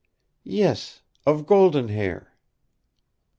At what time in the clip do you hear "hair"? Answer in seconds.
1.89-2.33